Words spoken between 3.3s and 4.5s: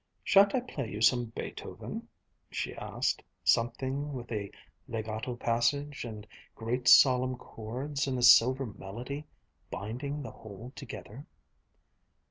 "something with a